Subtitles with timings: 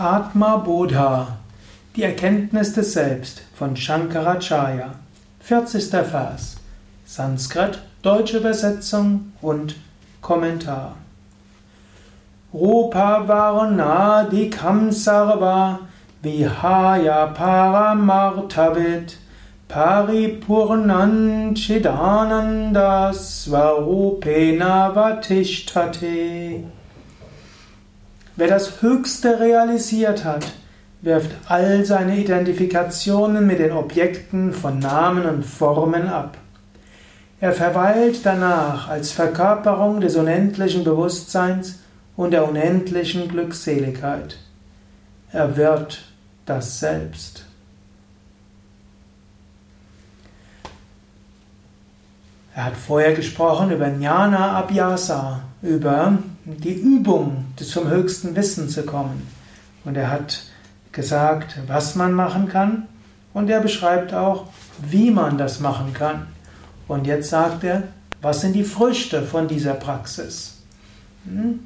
[0.00, 1.36] Atma Bodha,
[1.94, 4.92] die Erkenntnis des Selbst von Shankaracharya,
[5.40, 5.90] 40.
[5.90, 6.56] Vers,
[7.04, 9.76] Sanskrit, deutsche Übersetzung und
[10.22, 10.96] Kommentar.
[12.54, 15.80] Rupa Varnadikam Sarva
[16.22, 19.18] Vihaya Paramartavit
[19.68, 26.64] Paripurnan Chidananda Svarupena Vatishtate
[28.40, 30.46] Wer das Höchste realisiert hat,
[31.02, 36.38] wirft all seine Identifikationen mit den Objekten von Namen und Formen ab.
[37.38, 41.80] Er verweilt danach als Verkörperung des unendlichen Bewusstseins
[42.16, 44.38] und der unendlichen Glückseligkeit.
[45.32, 46.00] Er wird
[46.46, 47.44] das Selbst.
[52.54, 59.26] Er hat vorher gesprochen über Jnana Abhyasa, über die Übung, zum höchsten Wissen zu kommen.
[59.84, 60.42] Und er hat
[60.92, 62.86] gesagt, was man machen kann
[63.32, 64.46] und er beschreibt auch,
[64.82, 66.26] wie man das machen kann.
[66.88, 67.84] Und jetzt sagt er,
[68.22, 70.62] was sind die Früchte von dieser Praxis?
[71.24, 71.60] Hm?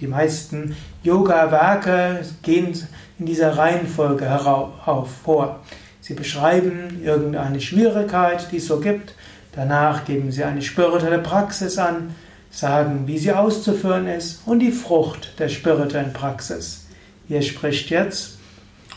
[0.00, 2.74] Die meisten Yoga-Werke gehen
[3.18, 5.60] in dieser Reihenfolge herauf vor.
[6.00, 9.14] Sie beschreiben irgendeine Schwierigkeit, die es so gibt.
[9.52, 12.14] Danach geben sie eine spirituelle Praxis an
[12.56, 16.86] sagen, wie sie auszuführen ist und die Frucht der spirituellen Praxis.
[17.28, 18.38] Hier spricht jetzt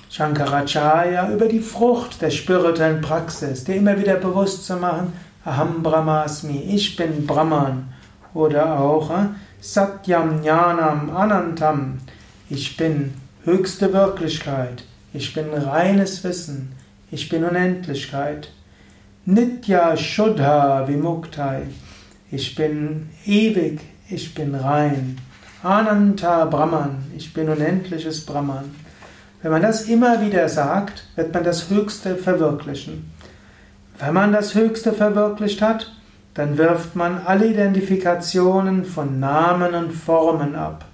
[0.09, 5.13] Shankaracharya über die Frucht der spirituellen Praxis, dir immer wieder bewusst zu machen,
[5.45, 7.93] Aham Brahmasmi, ich bin Brahman.
[8.33, 9.29] Oder auch äh,
[9.61, 11.99] Satyam Jnanam Anantam,
[12.49, 16.73] ich bin höchste Wirklichkeit, ich bin reines Wissen,
[17.11, 18.51] ich bin Unendlichkeit.
[19.25, 21.63] Nitya Shuddha Vimuktai,
[22.31, 25.17] ich bin ewig, ich bin rein.
[25.63, 28.75] Ananta Brahman, ich bin unendliches Brahman.
[29.41, 33.11] Wenn man das immer wieder sagt, wird man das Höchste verwirklichen.
[33.97, 35.91] Wenn man das Höchste verwirklicht hat,
[36.33, 40.85] dann wirft man alle Identifikationen von Namen und Formen ab.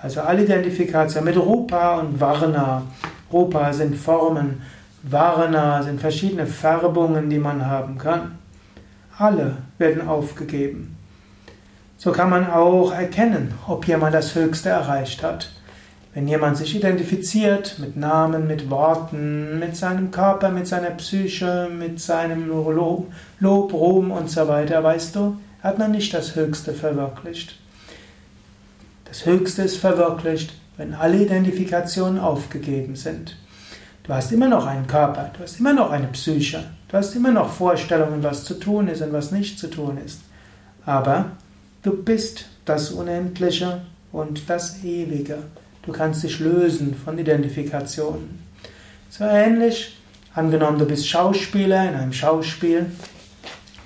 [0.00, 2.82] Also alle Identifikationen mit Rupa und Varna.
[3.32, 4.62] Rupa sind Formen,
[5.02, 8.37] Varna sind verschiedene Färbungen, die man haben kann.
[9.18, 10.96] Alle werden aufgegeben.
[11.96, 15.50] So kann man auch erkennen, ob jemand das Höchste erreicht hat.
[16.14, 22.00] Wenn jemand sich identifiziert mit Namen, mit Worten, mit seinem Körper, mit seiner Psyche, mit
[22.00, 27.58] seinem Lob, Lob Ruhm und so weiter, weißt du, hat man nicht das Höchste verwirklicht.
[29.04, 33.36] Das Höchste ist verwirklicht, wenn alle Identifikationen aufgegeben sind.
[34.04, 37.32] Du hast immer noch einen Körper, du hast immer noch eine Psyche, du hast immer
[37.32, 40.20] noch Vorstellungen, was zu tun ist und was nicht zu tun ist.
[40.84, 41.32] Aber
[41.82, 43.82] du bist das Unendliche
[44.12, 45.38] und das Ewige.
[45.82, 48.46] Du kannst dich lösen von Identifikationen.
[49.10, 49.98] So ähnlich,
[50.34, 52.86] angenommen du bist Schauspieler in einem Schauspiel,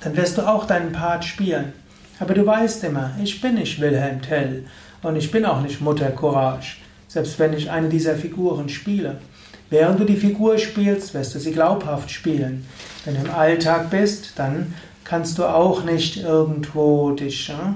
[0.00, 1.72] dann wirst du auch deinen Part spielen.
[2.18, 4.64] Aber du weißt immer, ich bin nicht Wilhelm Tell
[5.02, 6.76] und ich bin auch nicht Mutter Courage,
[7.08, 9.18] selbst wenn ich eine dieser Figuren spiele.
[9.72, 12.66] Während du die Figur spielst, wirst du sie glaubhaft spielen.
[13.06, 17.75] Wenn du im Alltag bist, dann kannst du auch nicht irgendwo dich ja,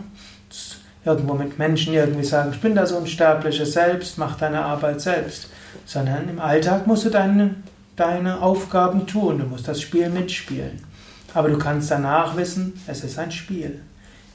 [1.07, 5.49] irgendwo mit Menschen irgendwie sagen, ich bin das unsterbliche Selbst, mach deine Arbeit selbst.
[5.87, 7.55] Sondern im Alltag musst du deine,
[7.97, 10.85] deine Aufgaben tun, du musst das Spiel mitspielen.
[11.33, 13.81] Aber du kannst danach wissen, es ist ein Spiel.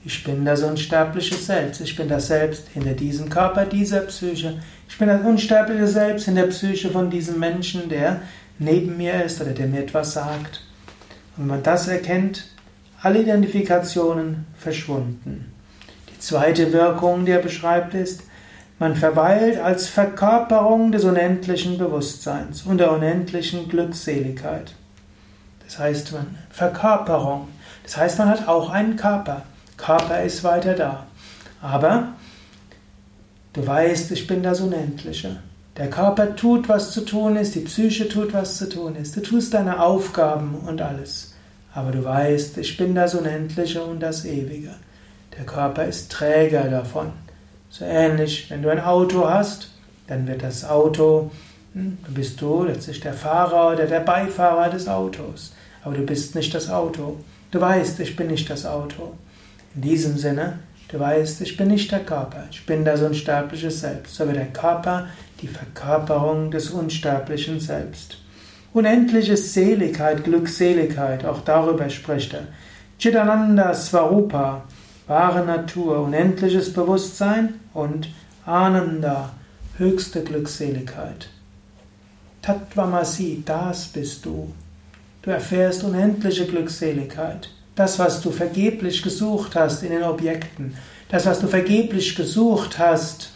[0.03, 1.81] Ich bin das unsterbliche Selbst.
[1.81, 4.59] Ich bin das Selbst hinter diesem Körper, dieser Psyche.
[4.89, 8.21] Ich bin das unsterbliche Selbst in der Psyche von diesem Menschen, der
[8.57, 10.63] neben mir ist oder der mir etwas sagt.
[11.35, 12.47] Und wenn man das erkennt,
[13.01, 15.53] alle Identifikationen verschwunden.
[16.09, 18.23] Die zweite Wirkung, die er beschreibt, ist,
[18.79, 24.73] man verweilt als Verkörperung des unendlichen Bewusstseins und der unendlichen Glückseligkeit.
[25.63, 27.47] Das heißt, man Verkörperung.
[27.83, 29.43] Das heißt, man hat auch einen Körper.
[29.81, 31.07] Körper ist weiter da.
[31.61, 32.09] Aber
[33.53, 35.37] du weißt, ich bin das Unendliche.
[35.75, 39.15] Der Körper tut, was zu tun ist, die Psyche tut, was zu tun ist.
[39.17, 41.33] Du tust deine Aufgaben und alles.
[41.73, 44.75] Aber du weißt, ich bin das Unendliche und das Ewige.
[45.35, 47.13] Der Körper ist Träger davon.
[47.69, 49.71] So ähnlich, wenn du ein Auto hast,
[50.07, 51.31] dann wird das Auto,
[51.73, 55.53] hm, du bist du letztlich der Fahrer oder der Beifahrer des Autos.
[55.83, 57.17] Aber du bist nicht das Auto.
[57.49, 59.13] Du weißt, ich bin nicht das Auto.
[59.75, 60.59] In diesem Sinne,
[60.89, 64.47] du weißt, ich bin nicht der Körper, ich bin das unsterbliche Selbst, so wie der
[64.47, 65.07] Körper
[65.41, 68.17] die Verkörperung des unsterblichen Selbst.
[68.73, 72.47] Unendliche Seligkeit, Glückseligkeit, auch darüber spricht er.
[72.99, 74.63] Chidananda Swarupa,
[75.07, 78.09] wahre Natur, unendliches Bewusstsein und
[78.45, 79.31] Ananda,
[79.77, 81.29] höchste Glückseligkeit.
[82.41, 84.53] Tattvamasi, das bist du.
[85.21, 87.49] Du erfährst unendliche Glückseligkeit.
[87.81, 90.75] Das, was du vergeblich gesucht hast in den Objekten,
[91.09, 93.31] das, was du vergeblich gesucht hast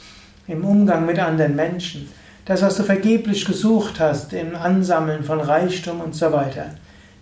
[0.45, 2.11] im Umgang mit anderen Menschen,
[2.45, 6.75] das, was du vergeblich gesucht hast im Ansammeln von Reichtum und so weiter,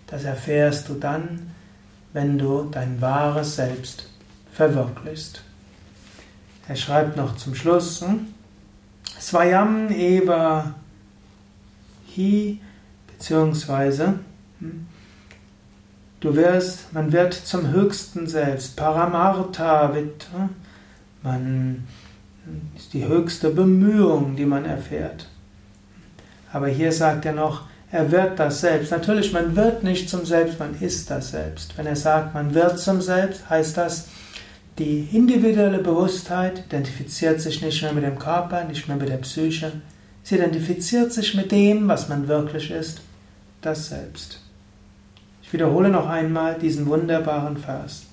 [0.06, 1.50] das erfährst du dann,
[2.12, 4.10] wenn du dein wahres Selbst
[4.52, 5.40] verwirklichst.
[6.68, 8.26] Er schreibt noch zum Schluss, hm?
[9.18, 10.74] Swayam eva
[12.14, 12.60] hi,
[13.06, 14.18] beziehungsweise
[14.60, 14.88] hm?
[16.24, 20.48] Du wirst, man wird zum höchsten Selbst, Paramartha wird, hm?
[21.22, 21.86] man
[22.76, 25.28] ist die höchste Bemühung, die man erfährt.
[26.50, 28.90] Aber hier sagt er noch, er wird das Selbst.
[28.90, 31.76] Natürlich, man wird nicht zum Selbst, man ist das Selbst.
[31.76, 34.08] Wenn er sagt, man wird zum Selbst, heißt das,
[34.78, 39.72] die individuelle Bewusstheit identifiziert sich nicht mehr mit dem Körper, nicht mehr mit der Psyche.
[40.22, 43.02] Sie identifiziert sich mit dem, was man wirklich ist,
[43.60, 44.43] das Selbst.
[45.54, 48.06] Wiederhole noch einmal diesen wunderbaren Vers.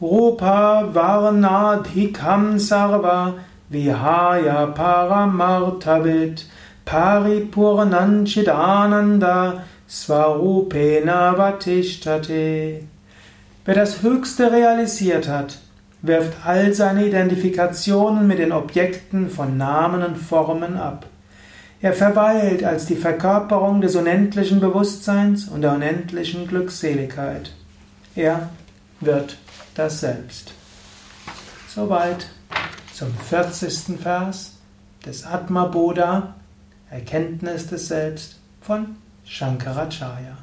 [0.00, 3.34] Rupa Varnadhikam Sarva
[3.68, 6.46] Vihaya Paramartavit
[6.84, 12.84] Paripurnanchidananda Svarupena Vatishtate.
[13.64, 15.58] Wer das Höchste realisiert hat,
[16.02, 21.06] wirft all seine Identifikationen mit den Objekten von Namen und Formen ab.
[21.84, 27.52] Er verweilt als die Verkörperung des unendlichen Bewusstseins und der unendlichen Glückseligkeit.
[28.14, 28.48] Er
[29.00, 29.36] wird
[29.74, 30.54] das Selbst.
[31.68, 32.28] Soweit
[32.94, 34.00] zum 40.
[34.00, 34.52] Vers
[35.04, 36.36] des Atma Bodha,
[36.88, 38.96] Erkenntnis des Selbst von
[39.26, 40.38] Shankaracharya.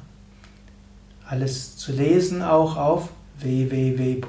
[1.26, 3.08] Alles zu lesen auch auf
[3.40, 4.20] www